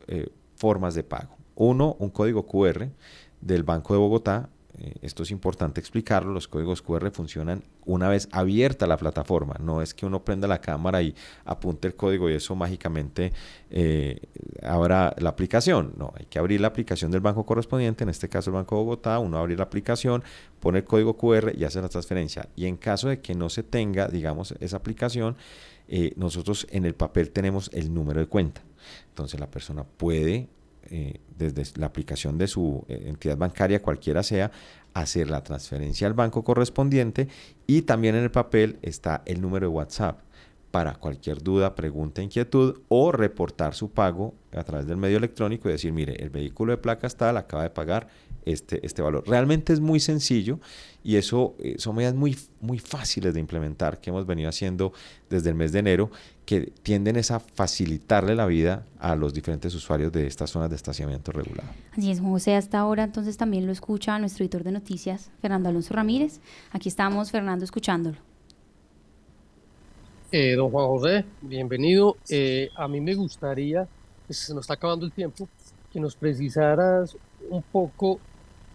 formas 0.58 0.94
de 0.94 1.04
pago. 1.04 1.36
Uno, 1.54 1.96
un 1.98 2.10
código 2.10 2.46
QR 2.46 2.88
del 3.40 3.62
Banco 3.62 3.94
de 3.94 4.00
Bogotá 4.00 4.50
eh, 4.80 4.94
esto 5.02 5.24
es 5.24 5.32
importante 5.32 5.80
explicarlo, 5.80 6.32
los 6.32 6.46
códigos 6.46 6.82
QR 6.82 7.10
funcionan 7.10 7.64
una 7.84 8.08
vez 8.08 8.28
abierta 8.30 8.86
la 8.86 8.96
plataforma, 8.96 9.56
no 9.60 9.82
es 9.82 9.92
que 9.92 10.06
uno 10.06 10.24
prenda 10.24 10.46
la 10.46 10.60
cámara 10.60 11.02
y 11.02 11.14
apunte 11.44 11.88
el 11.88 11.96
código 11.96 12.30
y 12.30 12.34
eso 12.34 12.54
mágicamente 12.54 13.32
eh, 13.70 14.20
abra 14.62 15.14
la 15.18 15.30
aplicación, 15.30 15.94
no, 15.96 16.12
hay 16.16 16.26
que 16.26 16.38
abrir 16.38 16.60
la 16.60 16.68
aplicación 16.68 17.10
del 17.10 17.20
banco 17.20 17.44
correspondiente, 17.44 18.04
en 18.04 18.10
este 18.10 18.28
caso 18.28 18.50
el 18.50 18.54
Banco 18.54 18.76
de 18.76 18.82
Bogotá, 18.82 19.18
uno 19.18 19.38
abre 19.38 19.56
la 19.56 19.64
aplicación, 19.64 20.22
pone 20.60 20.78
el 20.78 20.84
código 20.84 21.16
QR 21.16 21.52
y 21.56 21.64
hace 21.64 21.82
la 21.82 21.88
transferencia. 21.88 22.48
Y 22.54 22.66
en 22.66 22.76
caso 22.76 23.08
de 23.08 23.20
que 23.20 23.34
no 23.34 23.48
se 23.48 23.62
tenga, 23.62 24.06
digamos, 24.06 24.54
esa 24.60 24.76
aplicación, 24.76 25.36
eh, 25.88 26.12
nosotros 26.16 26.66
en 26.70 26.84
el 26.84 26.94
papel 26.94 27.30
tenemos 27.30 27.70
el 27.72 27.92
número 27.92 28.20
de 28.20 28.26
cuenta. 28.26 28.62
Entonces 29.08 29.38
la 29.40 29.50
persona 29.50 29.84
puede 29.84 30.48
eh, 30.90 31.20
desde 31.36 31.78
la 31.78 31.86
aplicación 31.86 32.38
de 32.38 32.46
su 32.46 32.84
eh, 32.88 33.04
entidad 33.06 33.36
bancaria, 33.36 33.82
cualquiera 33.82 34.22
sea, 34.22 34.50
hacer 34.94 35.28
la 35.28 35.44
transferencia 35.44 36.06
al 36.06 36.14
banco 36.14 36.42
correspondiente 36.42 37.28
y 37.66 37.82
también 37.82 38.14
en 38.14 38.24
el 38.24 38.30
papel 38.30 38.78
está 38.80 39.22
el 39.26 39.40
número 39.40 39.68
de 39.68 39.74
WhatsApp. 39.74 40.20
Para 40.70 40.94
cualquier 40.94 41.42
duda, 41.42 41.74
pregunta, 41.74 42.22
inquietud 42.22 42.80
o 42.88 43.12
reportar 43.12 43.74
su 43.74 43.90
pago 43.90 44.34
a 44.52 44.64
través 44.64 44.86
del 44.86 44.96
medio 44.96 45.18
electrónico 45.18 45.68
y 45.68 45.72
decir, 45.72 45.92
mire, 45.92 46.22
el 46.22 46.30
vehículo 46.30 46.72
de 46.72 46.78
placa 46.78 47.08
tal 47.10 47.36
acaba 47.36 47.62
de 47.62 47.70
pagar 47.70 48.08
este, 48.44 48.84
este 48.84 49.02
valor. 49.02 49.24
Realmente 49.26 49.72
es 49.72 49.80
muy 49.80 50.00
sencillo 50.00 50.58
y 51.04 51.16
eso 51.16 51.54
eh, 51.58 51.76
son 51.78 51.96
medidas 51.96 52.14
muy, 52.14 52.36
muy 52.60 52.78
fáciles 52.78 53.34
de 53.34 53.40
implementar 53.40 54.00
que 54.00 54.10
hemos 54.10 54.26
venido 54.26 54.48
haciendo 54.48 54.92
desde 55.30 55.50
el 55.50 55.54
mes 55.54 55.72
de 55.72 55.78
enero 55.80 56.10
que 56.44 56.72
tienden 56.82 57.16
a 57.18 57.40
facilitarle 57.40 58.34
la 58.34 58.46
vida 58.46 58.86
a 58.98 59.16
los 59.16 59.34
diferentes 59.34 59.74
usuarios 59.74 60.12
de 60.12 60.26
estas 60.26 60.50
zonas 60.50 60.70
de 60.70 60.76
estacionamiento 60.76 61.30
regulado. 61.32 61.68
Así 61.92 62.10
es, 62.10 62.20
José, 62.20 62.56
hasta 62.56 62.78
ahora 62.78 63.04
entonces 63.04 63.36
también 63.36 63.66
lo 63.66 63.72
escucha 63.72 64.18
nuestro 64.18 64.44
editor 64.44 64.64
de 64.64 64.72
noticias, 64.72 65.30
Fernando 65.40 65.68
Alonso 65.68 65.94
Ramírez. 65.94 66.40
Aquí 66.72 66.88
estamos, 66.88 67.30
Fernando, 67.30 67.64
escuchándolo. 67.64 68.16
Eh, 70.30 70.54
don 70.56 70.70
Juan 70.70 70.86
José, 70.86 71.24
bienvenido. 71.40 72.16
Eh, 72.28 72.68
a 72.76 72.86
mí 72.86 73.00
me 73.00 73.14
gustaría, 73.14 73.88
pues, 74.26 74.38
se 74.38 74.54
nos 74.54 74.64
está 74.64 74.74
acabando 74.74 75.06
el 75.06 75.12
tiempo, 75.12 75.48
que 75.90 75.98
nos 75.98 76.14
precisaras 76.14 77.16
un 77.48 77.62
poco 77.62 78.20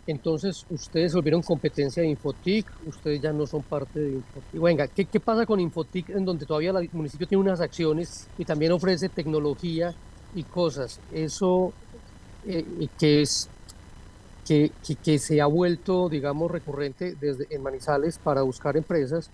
entonces, 0.05 0.65
ustedes 0.69 1.13
volvieron 1.13 1.41
competencia 1.41 2.03
de 2.03 2.09
Infotic, 2.09 2.67
ustedes 2.85 3.21
ya 3.21 3.31
no 3.31 3.47
son 3.47 3.63
parte 3.63 3.99
de 3.99 4.11
Infotic. 4.15 4.61
Venga, 4.61 4.87
¿qué, 4.87 5.19
pasa 5.19 5.45
con 5.45 5.61
Infotic 5.61 6.09
en 6.09 6.25
donde 6.25 6.45
todavía 6.45 6.71
el 6.71 6.89
municipio 6.91 7.25
tiene 7.25 7.41
unas 7.41 7.61
acciones 7.61 8.27
y 8.37 8.43
también 8.43 8.73
ofrece 8.73 9.07
tecnología 9.07 9.93
y 10.35 10.43
cosas? 10.43 10.99
Eso 11.13 11.71
eh, 12.45 12.65
que 12.99 13.21
es 13.21 13.49
que, 14.45 15.19
se 15.19 15.39
ha 15.39 15.45
vuelto, 15.45 16.09
digamos, 16.09 16.51
recurrente 16.51 17.15
desde 17.15 17.47
en 17.49 17.63
Manizales 17.63 18.17
para 18.17 18.41
buscar 18.41 18.75
empresas, 18.75 19.29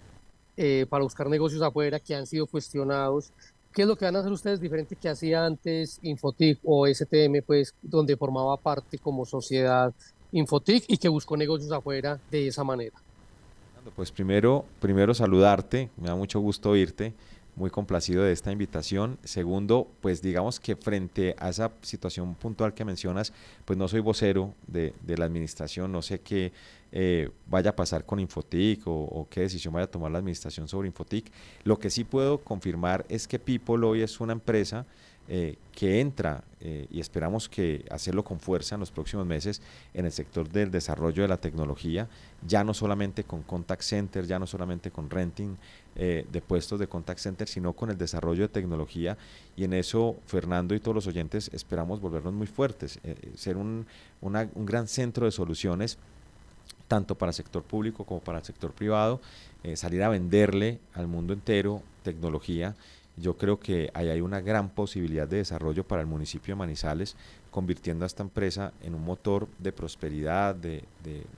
eh, 0.55 0.85
para 0.87 1.03
buscar 1.03 1.27
negocios 1.29 1.63
afuera 1.63 1.99
que 1.99 2.13
han 2.13 2.27
sido 2.27 2.45
cuestionados. 2.45 3.31
¿Qué 3.73 3.83
es 3.83 3.87
lo 3.87 3.95
que 3.95 4.05
van 4.05 4.15
a 4.15 4.19
hacer 4.19 4.31
ustedes 4.31 4.59
diferente 4.59 4.95
que 4.95 5.09
hacía 5.09 5.45
antes 5.45 5.99
Infotic 6.03 6.59
o 6.63 6.85
STM, 6.85 7.41
pues, 7.45 7.73
donde 7.81 8.17
formaba 8.17 8.57
parte 8.57 8.99
como 8.99 9.25
sociedad 9.25 9.93
Infotic 10.31 10.85
y 10.87 10.97
que 10.97 11.09
buscó 11.09 11.35
negocios 11.35 11.71
afuera 11.71 12.19
de 12.29 12.47
esa 12.47 12.63
manera. 12.63 12.97
Pues 13.95 14.11
primero, 14.11 14.65
primero 14.79 15.13
saludarte, 15.13 15.89
me 15.97 16.07
da 16.07 16.15
mucho 16.15 16.39
gusto 16.39 16.71
oírte, 16.71 17.13
muy 17.55 17.69
complacido 17.69 18.23
de 18.23 18.31
esta 18.31 18.51
invitación. 18.51 19.17
Segundo, 19.23 19.87
pues 20.01 20.21
digamos 20.21 20.59
que 20.59 20.75
frente 20.75 21.35
a 21.39 21.49
esa 21.49 21.71
situación 21.81 22.35
puntual 22.35 22.73
que 22.73 22.85
mencionas, 22.85 23.33
pues 23.65 23.77
no 23.77 23.87
soy 23.87 23.99
vocero 23.99 24.53
de, 24.67 24.93
la 25.05 25.25
administración, 25.25 25.91
no 25.91 26.01
sé 26.01 26.19
qué 26.19 26.51
eh, 26.91 27.29
vaya 27.47 27.71
a 27.71 27.75
pasar 27.75 28.05
con 28.05 28.19
Infotic 28.19 28.87
o, 28.87 28.91
o, 28.91 29.27
qué 29.29 29.41
decisión 29.41 29.73
vaya 29.73 29.85
a 29.85 29.91
tomar 29.91 30.11
la 30.11 30.19
administración 30.19 30.67
sobre 30.67 30.87
Infotic. 30.87 31.31
Lo 31.63 31.79
que 31.79 31.89
sí 31.89 32.03
puedo 32.03 32.39
confirmar 32.39 33.05
es 33.09 33.27
que 33.27 33.39
People 33.39 33.85
hoy 33.85 34.01
es 34.01 34.19
una 34.19 34.33
empresa 34.33 34.85
eh, 35.31 35.57
que 35.71 36.01
entra 36.01 36.43
eh, 36.59 36.87
y 36.89 36.99
esperamos 36.99 37.47
que 37.47 37.85
hacerlo 37.91 38.23
con 38.23 38.39
fuerza 38.39 38.73
en 38.73 38.79
los 38.79 38.89
próximos 38.89 39.27
meses 39.27 39.61
en 39.93 40.05
el 40.05 40.11
sector 40.11 40.49
del 40.49 40.71
desarrollo 40.71 41.21
de 41.21 41.27
la 41.27 41.37
tecnología, 41.37 42.09
ya 42.47 42.63
no 42.63 42.73
solamente 42.73 43.23
con 43.23 43.43
contact 43.43 43.83
center, 43.83 44.25
ya 44.25 44.39
no 44.39 44.47
solamente 44.47 44.89
con 44.89 45.07
renting 45.07 45.55
eh, 45.95 46.25
de 46.31 46.41
puestos 46.41 46.79
de 46.79 46.87
contact 46.87 47.19
center, 47.19 47.47
sino 47.47 47.73
con 47.73 47.91
el 47.91 47.97
desarrollo 47.99 48.41
de 48.41 48.47
tecnología. 48.47 49.19
Y 49.55 49.65
en 49.65 49.73
eso 49.73 50.17
Fernando 50.25 50.73
y 50.73 50.79
todos 50.79 50.95
los 50.95 51.05
oyentes 51.05 51.51
esperamos 51.53 52.01
volvernos 52.01 52.33
muy 52.33 52.47
fuertes, 52.47 52.99
ser 53.35 53.55
un, 53.55 53.85
un 54.21 54.65
gran 54.65 54.87
centro 54.87 55.25
de 55.27 55.31
soluciones 55.31 55.99
tanto 56.87 57.13
para 57.13 57.29
el 57.29 57.35
sector 57.35 57.61
público 57.61 58.03
como 58.03 58.19
para 58.19 58.39
el 58.39 58.43
sector 58.45 58.71
privado, 58.73 59.21
salir 59.75 60.01
a 60.01 60.09
venderle 60.09 60.79
al 60.95 61.07
mundo 61.07 61.33
entero 61.33 61.83
tecnología 62.01 62.75
yo 63.17 63.37
creo 63.37 63.59
que 63.59 63.91
ahí 63.93 64.07
hay 64.09 64.21
una 64.21 64.39
gran 64.39 64.69
posibilidad 64.69 65.27
de 65.27 65.37
desarrollo 65.37 65.83
para 65.85 66.01
el 66.01 66.07
municipio 66.07 66.53
de 66.53 66.59
Manizales, 66.59 67.15
convirtiendo 67.51 68.05
a 68.05 68.07
esta 68.07 68.23
empresa 68.23 68.73
en 68.81 68.95
un 68.95 69.03
motor 69.03 69.47
de 69.57 69.71
prosperidad, 69.71 70.55
de, 70.55 70.83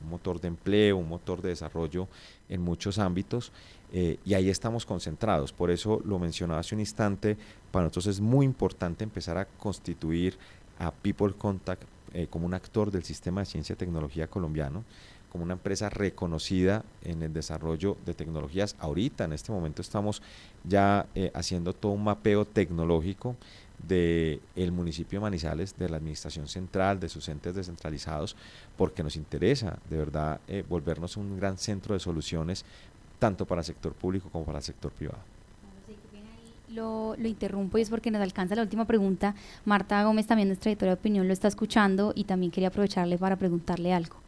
un 0.03 0.09
motor 0.09 0.39
de 0.39 0.49
empleo, 0.49 0.97
un 0.97 1.09
motor 1.09 1.41
de 1.41 1.49
desarrollo 1.49 2.07
en 2.49 2.61
muchos 2.61 2.99
ámbitos. 2.99 3.51
Eh, 3.93 4.17
y 4.23 4.33
ahí 4.35 4.49
estamos 4.49 4.85
concentrados. 4.85 5.51
Por 5.53 5.71
eso 5.71 6.01
lo 6.05 6.19
mencionaba 6.19 6.59
hace 6.59 6.75
un 6.75 6.81
instante, 6.81 7.37
para 7.71 7.85
nosotros 7.85 8.07
es 8.07 8.21
muy 8.21 8.45
importante 8.45 9.03
empezar 9.03 9.37
a 9.37 9.45
constituir 9.45 10.37
a 10.79 10.91
People 10.91 11.33
Contact 11.33 11.83
eh, 12.13 12.27
como 12.29 12.45
un 12.45 12.53
actor 12.53 12.91
del 12.91 13.03
sistema 13.03 13.41
de 13.41 13.45
ciencia 13.45 13.73
y 13.73 13.77
tecnología 13.77 14.27
colombiano 14.27 14.83
como 15.31 15.45
una 15.45 15.53
empresa 15.53 15.89
reconocida 15.89 16.83
en 17.03 17.23
el 17.23 17.31
desarrollo 17.33 17.95
de 18.05 18.13
tecnologías. 18.13 18.75
Ahorita, 18.79 19.23
en 19.23 19.31
este 19.31 19.53
momento, 19.53 19.81
estamos 19.81 20.21
ya 20.65 21.05
eh, 21.15 21.31
haciendo 21.33 21.73
todo 21.73 21.93
un 21.93 22.03
mapeo 22.03 22.45
tecnológico 22.45 23.37
del 23.87 24.41
el 24.57 24.71
municipio 24.73 25.19
de 25.19 25.21
Manizales, 25.21 25.77
de 25.77 25.87
la 25.87 25.97
administración 25.97 26.47
central, 26.47 26.99
de 26.99 27.07
sus 27.07 27.29
entes 27.29 27.55
descentralizados, 27.55 28.35
porque 28.77 29.03
nos 29.03 29.15
interesa 29.15 29.79
de 29.89 29.97
verdad 29.97 30.41
eh, 30.49 30.65
volvernos 30.67 31.15
un 31.15 31.37
gran 31.37 31.57
centro 31.57 31.93
de 31.93 32.01
soluciones, 32.01 32.65
tanto 33.17 33.45
para 33.45 33.61
el 33.61 33.65
sector 33.65 33.93
público 33.93 34.29
como 34.29 34.43
para 34.43 34.57
el 34.57 34.63
sector 34.65 34.91
privado. 34.91 35.19
Lo, 36.67 37.15
lo, 37.17 37.27
interrumpo 37.27 37.77
y 37.77 37.81
es 37.81 37.89
porque 37.89 38.11
nos 38.11 38.21
alcanza 38.21 38.55
la 38.55 38.61
última 38.61 38.85
pregunta. 38.85 39.35
Marta 39.65 40.01
Gómez, 40.03 40.27
también 40.27 40.47
nuestra 40.47 40.71
editora 40.71 40.91
de 40.91 40.99
opinión, 40.99 41.27
lo 41.27 41.33
está 41.33 41.49
escuchando 41.49 42.13
y 42.15 42.23
también 42.25 42.51
quería 42.51 42.69
aprovecharle 42.69 43.17
para 43.17 43.35
preguntarle 43.35 43.93
algo. 43.93 44.20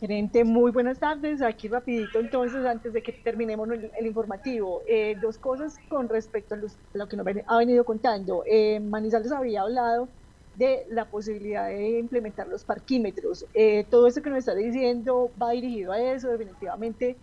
Gerente, 0.00 0.42
muy 0.42 0.72
buenas 0.72 0.98
tardes. 0.98 1.40
Aquí 1.40 1.68
rapidito 1.68 2.18
entonces, 2.18 2.64
antes 2.66 2.92
de 2.92 3.02
que 3.02 3.12
terminemos 3.12 3.68
el, 3.70 4.06
informativo, 4.06 4.82
eh, 4.88 5.16
dos 5.22 5.38
cosas 5.38 5.76
con 5.88 6.08
respecto 6.08 6.56
a, 6.56 6.58
lo 6.94 7.08
que 7.08 7.16
nos 7.16 7.26
ha 7.46 7.58
venido 7.58 7.84
contando. 7.84 8.42
Eh, 8.44 8.80
Manizales 8.80 9.30
había 9.30 9.62
hablado 9.62 10.08
de 10.56 10.84
la 10.90 11.04
posibilidad 11.04 11.68
de 11.68 11.98
implementar 11.98 12.48
los 12.48 12.64
parquímetros. 12.64 13.46
Eh, 13.54 13.86
todo 13.88 14.08
esto 14.08 14.20
que 14.20 14.30
nos 14.30 14.40
está 14.40 14.54
diciendo 14.54 15.30
va 15.40 15.52
dirigido 15.52 15.92
a 15.92 16.00
eso. 16.00 16.28
Definitivamente 16.28 17.16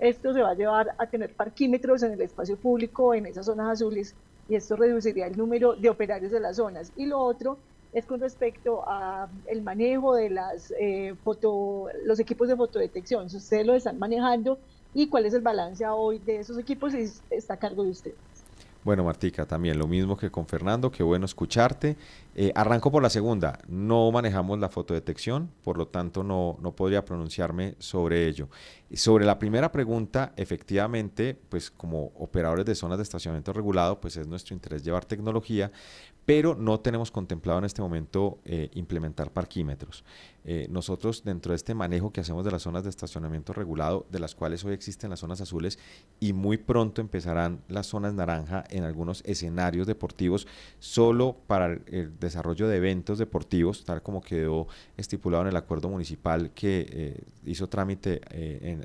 esto 0.00 0.32
se 0.32 0.42
va 0.42 0.50
a 0.50 0.54
llevar 0.54 0.94
a 0.98 1.06
tener 1.06 1.32
parquímetros 1.32 2.02
en 2.02 2.12
el 2.12 2.20
espacio 2.20 2.56
público, 2.56 3.14
en 3.14 3.26
esas 3.26 3.46
zonas 3.46 3.72
azules, 3.72 4.14
y 4.48 4.56
esto 4.56 4.76
reduciría 4.76 5.26
el 5.26 5.36
número 5.36 5.74
de 5.74 5.88
operarios 5.88 6.32
de 6.32 6.40
las 6.40 6.56
zonas. 6.56 6.92
Y 6.96 7.06
lo 7.06 7.20
otro 7.20 7.58
es 7.92 8.04
con 8.06 8.20
respecto 8.20 8.82
a 8.86 9.28
el 9.46 9.62
manejo 9.62 10.14
de 10.14 10.30
las 10.30 10.72
eh, 10.78 11.14
foto, 11.24 11.88
los 12.04 12.20
equipos 12.20 12.48
de 12.48 12.56
fotodetección. 12.56 13.26
Ustedes 13.26 13.66
lo 13.66 13.74
están 13.74 13.98
manejando 13.98 14.58
y 14.94 15.08
cuál 15.08 15.26
es 15.26 15.34
el 15.34 15.42
balance 15.42 15.86
hoy 15.86 16.18
de 16.18 16.38
esos 16.38 16.58
equipos 16.58 16.94
y 16.94 17.10
está 17.30 17.54
a 17.54 17.58
cargo 17.58 17.84
de 17.84 17.90
ustedes. 17.90 18.16
Bueno, 18.86 19.02
Martica, 19.02 19.46
también 19.46 19.80
lo 19.80 19.88
mismo 19.88 20.16
que 20.16 20.30
con 20.30 20.46
Fernando, 20.46 20.92
qué 20.92 21.02
bueno 21.02 21.24
escucharte. 21.24 21.96
Eh, 22.36 22.52
arranco 22.54 22.92
por 22.92 23.02
la 23.02 23.10
segunda, 23.10 23.58
no 23.66 24.12
manejamos 24.12 24.60
la 24.60 24.68
fotodetección, 24.68 25.50
por 25.64 25.76
lo 25.76 25.88
tanto 25.88 26.22
no, 26.22 26.56
no 26.62 26.70
podría 26.70 27.04
pronunciarme 27.04 27.74
sobre 27.80 28.28
ello. 28.28 28.48
Sobre 28.94 29.24
la 29.24 29.40
primera 29.40 29.72
pregunta, 29.72 30.32
efectivamente, 30.36 31.36
pues 31.48 31.68
como 31.68 32.12
operadores 32.16 32.64
de 32.64 32.76
zonas 32.76 32.98
de 32.98 33.02
estacionamiento 33.02 33.52
regulado, 33.52 34.00
pues 34.00 34.16
es 34.18 34.28
nuestro 34.28 34.54
interés 34.54 34.84
llevar 34.84 35.04
tecnología, 35.04 35.72
pero 36.26 36.56
no 36.56 36.80
tenemos 36.80 37.12
contemplado 37.12 37.60
en 37.60 37.64
este 37.64 37.80
momento 37.80 38.40
eh, 38.44 38.68
implementar 38.74 39.30
parquímetros. 39.30 40.04
Eh, 40.44 40.66
nosotros 40.70 41.22
dentro 41.24 41.52
de 41.52 41.56
este 41.56 41.72
manejo 41.72 42.12
que 42.12 42.20
hacemos 42.20 42.44
de 42.44 42.50
las 42.50 42.62
zonas 42.62 42.82
de 42.82 42.90
estacionamiento 42.90 43.52
regulado, 43.52 44.06
de 44.10 44.18
las 44.18 44.34
cuales 44.34 44.64
hoy 44.64 44.74
existen 44.74 45.10
las 45.10 45.20
zonas 45.20 45.40
azules 45.40 45.78
y 46.18 46.32
muy 46.32 46.56
pronto 46.56 47.00
empezarán 47.00 47.62
las 47.68 47.86
zonas 47.86 48.12
naranja 48.12 48.64
en 48.70 48.82
algunos 48.82 49.22
escenarios 49.24 49.86
deportivos 49.86 50.48
solo 50.80 51.36
para 51.46 51.66
el, 51.66 52.18
desarrollo 52.18 52.66
de 52.66 52.76
eventos 52.76 53.18
deportivos, 53.18 53.84
tal 53.84 54.02
como 54.02 54.20
quedó 54.20 54.66
estipulado 54.96 55.42
en 55.42 55.48
el 55.50 55.56
acuerdo 55.56 55.88
municipal 55.88 56.50
que 56.50 56.86
eh, 56.90 57.24
hizo 57.44 57.68
trámite 57.68 58.20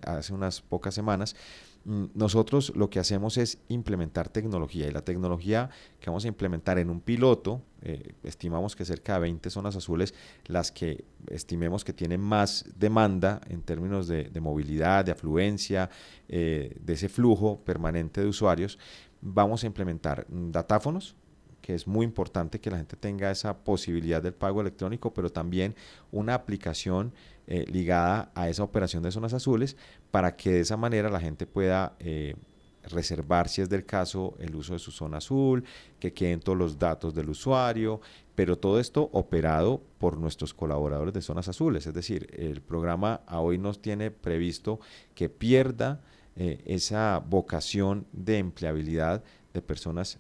hace 0.06 0.34
unas 0.34 0.62
pocas 0.62 0.94
semanas. 0.94 1.36
Mm, 1.84 2.06
nosotros 2.14 2.74
lo 2.76 2.90
que 2.90 3.00
hacemos 3.00 3.38
es 3.38 3.58
implementar 3.68 4.30
tecnología 4.30 4.88
y 4.88 4.92
la 4.92 5.02
tecnología 5.02 5.70
que 6.00 6.10
vamos 6.10 6.26
a 6.26 6.28
implementar 6.28 6.78
en 6.78 6.90
un 6.90 7.02
piloto, 7.02 7.64
eh, 7.82 8.14
estimamos 8.24 8.76
que 8.76 8.86
cerca 8.86 9.16
de 9.16 9.22
20 9.22 9.50
zonas 9.50 9.76
azules, 9.76 10.14
las 10.46 10.72
que 10.72 11.06
estimemos 11.28 11.84
que 11.84 11.94
tienen 11.94 12.22
más 12.22 12.66
demanda 12.78 13.42
en 13.50 13.64
términos 13.64 14.08
de, 14.08 14.30
movilidad, 14.40 15.06
de 15.06 15.12
afluencia, 15.12 15.90
eh, 16.28 16.78
de 16.80 16.94
ese 16.94 17.10
flujo 17.10 17.60
permanente 17.66 18.22
de 18.22 18.28
usuarios, 18.28 18.78
vamos 19.22 19.64
a 19.64 19.68
implementar 19.68 20.28
datáfonos, 20.30 21.16
que 21.62 21.76
es 21.76 21.88
muy 21.88 22.06
importante 22.06 22.60
que 22.60 22.72
la 22.72 22.78
gente 22.78 22.96
tenga 22.96 23.32
esa 23.32 23.58
posibilidad 23.58 24.22
del 24.22 24.34
pago 24.34 24.62
electrónico, 24.62 25.14
pero 25.14 25.32
también 25.32 25.76
una 26.12 26.34
aplicación 26.34 27.14
eh, 27.48 27.66
ligada 27.72 28.32
a 28.36 28.50
esa 28.50 28.64
operación 28.64 29.04
de 29.04 29.12
zonas 29.12 29.34
azules 29.34 29.78
para 30.10 30.36
que 30.36 30.52
de 30.52 30.60
esa 30.62 30.78
manera 30.78 31.10
la 31.10 31.20
gente 31.20 31.46
pueda 31.46 31.96
eh, 32.00 32.36
reservar, 32.84 33.48
si 33.48 33.62
es 33.62 33.70
del 33.70 33.86
caso, 33.86 34.36
el 34.40 34.56
uso 34.56 34.74
de 34.74 34.80
su 34.80 34.92
zona 34.92 35.18
azul, 35.18 35.64
que 36.00 36.14
queden 36.14 36.40
todos 36.40 36.58
los 36.58 36.80
datos 36.80 37.14
del 37.14 37.30
usuario, 37.30 38.02
pero 38.36 38.58
todo 38.58 38.80
esto 38.80 39.10
operado 39.14 39.82
por 40.00 40.18
nuestros 40.18 40.54
colaboradores 40.54 41.14
de 41.14 41.22
zonas 41.22 41.48
azules. 41.48 41.86
Es 41.86 41.94
decir, 41.94 42.28
el 42.34 42.62
programa 42.62 43.22
a 43.28 43.40
hoy 43.40 43.58
nos 43.58 43.82
tiene 43.82 44.10
previsto 44.10 44.80
que 45.14 45.30
pierda 45.30 46.02
eh, 46.36 46.62
esa 46.66 47.20
vocación 47.20 48.08
de 48.14 48.40
empleabilidad 48.40 49.24
de 49.54 49.62
personas 49.62 50.18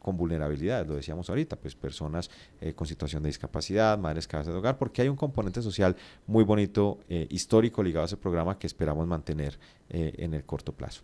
con 0.00 0.16
vulnerabilidades, 0.16 0.88
lo 0.88 0.96
decíamos 0.96 1.28
ahorita, 1.28 1.56
pues 1.56 1.76
personas 1.76 2.30
eh, 2.60 2.72
con 2.72 2.86
situación 2.86 3.22
de 3.22 3.28
discapacidad, 3.28 3.96
madres 3.98 4.26
cabezas 4.26 4.52
de 4.52 4.58
hogar, 4.58 4.78
porque 4.78 5.02
hay 5.02 5.08
un 5.08 5.16
componente 5.16 5.62
social 5.62 5.94
muy 6.26 6.42
bonito, 6.42 6.98
eh, 7.08 7.26
histórico 7.30 7.82
ligado 7.82 8.04
a 8.04 8.06
ese 8.06 8.16
programa 8.16 8.58
que 8.58 8.66
esperamos 8.66 9.06
mantener 9.06 9.58
eh, 9.90 10.14
en 10.18 10.34
el 10.34 10.44
corto 10.44 10.72
plazo. 10.72 11.02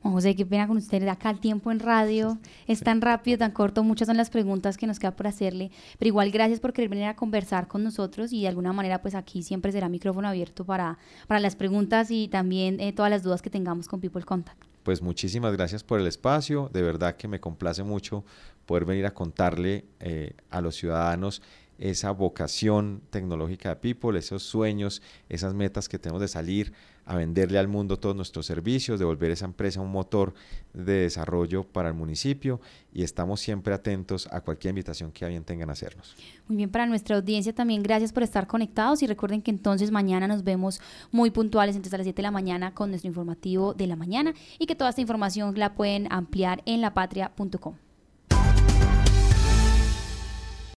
Juan 0.00 0.14
José, 0.14 0.34
qué 0.34 0.44
pena 0.44 0.66
con 0.66 0.78
ustedes. 0.78 1.08
Acá 1.08 1.30
el 1.30 1.38
tiempo 1.38 1.70
en 1.70 1.78
radio 1.78 2.38
es 2.66 2.80
tan 2.80 3.00
rápido, 3.00 3.38
tan 3.38 3.52
corto. 3.52 3.84
Muchas 3.84 4.06
son 4.06 4.16
las 4.16 4.30
preguntas 4.30 4.76
que 4.76 4.88
nos 4.88 4.98
queda 4.98 5.12
por 5.14 5.28
hacerle. 5.28 5.70
Pero 5.96 6.08
igual, 6.08 6.32
gracias 6.32 6.58
por 6.58 6.72
querer 6.72 6.88
venir 6.88 7.04
a 7.04 7.14
conversar 7.14 7.68
con 7.68 7.84
nosotros 7.84 8.32
y 8.32 8.42
de 8.42 8.48
alguna 8.48 8.72
manera, 8.72 9.00
pues 9.00 9.14
aquí 9.14 9.44
siempre 9.44 9.70
será 9.70 9.88
micrófono 9.88 10.26
abierto 10.26 10.64
para, 10.64 10.98
para 11.28 11.38
las 11.38 11.54
preguntas 11.54 12.10
y 12.10 12.26
también 12.26 12.80
todas 12.96 13.12
las 13.12 13.22
dudas 13.22 13.42
que 13.42 13.50
tengamos 13.50 13.86
con 13.86 14.00
People 14.00 14.24
Contact 14.24 14.71
pues 14.82 15.02
muchísimas 15.02 15.52
gracias 15.52 15.84
por 15.84 16.00
el 16.00 16.06
espacio. 16.06 16.70
De 16.72 16.82
verdad 16.82 17.16
que 17.16 17.28
me 17.28 17.40
complace 17.40 17.82
mucho 17.82 18.24
poder 18.66 18.84
venir 18.84 19.06
a 19.06 19.14
contarle 19.14 19.84
eh, 20.00 20.34
a 20.50 20.60
los 20.60 20.76
ciudadanos 20.76 21.42
esa 21.82 22.12
vocación 22.12 23.02
tecnológica 23.10 23.70
de 23.70 23.76
People, 23.76 24.16
esos 24.16 24.44
sueños, 24.44 25.02
esas 25.28 25.52
metas 25.52 25.88
que 25.88 25.98
tenemos 25.98 26.20
de 26.20 26.28
salir 26.28 26.72
a 27.04 27.16
venderle 27.16 27.58
al 27.58 27.66
mundo 27.66 27.98
todos 27.98 28.14
nuestros 28.14 28.46
servicios, 28.46 29.00
de 29.00 29.04
volver 29.04 29.32
esa 29.32 29.46
empresa 29.46 29.80
un 29.80 29.90
motor 29.90 30.32
de 30.72 31.00
desarrollo 31.00 31.64
para 31.64 31.88
el 31.88 31.94
municipio 31.94 32.60
y 32.92 33.02
estamos 33.02 33.40
siempre 33.40 33.74
atentos 33.74 34.28
a 34.30 34.42
cualquier 34.42 34.70
invitación 34.70 35.10
que 35.10 35.24
alguien 35.24 35.42
tengan 35.42 35.70
a 35.70 35.72
hacernos. 35.72 36.14
Muy 36.46 36.56
bien, 36.56 36.70
para 36.70 36.86
nuestra 36.86 37.16
audiencia 37.16 37.52
también 37.52 37.82
gracias 37.82 38.12
por 38.12 38.22
estar 38.22 38.46
conectados 38.46 39.02
y 39.02 39.08
recuerden 39.08 39.42
que 39.42 39.50
entonces 39.50 39.90
mañana 39.90 40.28
nos 40.28 40.44
vemos 40.44 40.80
muy 41.10 41.32
puntuales, 41.32 41.74
entonces 41.74 41.94
a 41.94 41.98
las 41.98 42.04
7 42.04 42.14
de 42.14 42.22
la 42.22 42.30
mañana 42.30 42.74
con 42.74 42.90
nuestro 42.90 43.08
informativo 43.08 43.74
de 43.74 43.88
la 43.88 43.96
mañana 43.96 44.34
y 44.60 44.66
que 44.66 44.76
toda 44.76 44.90
esta 44.90 45.00
información 45.00 45.58
la 45.58 45.74
pueden 45.74 46.06
ampliar 46.12 46.62
en 46.64 46.80
lapatria.com. 46.80 47.74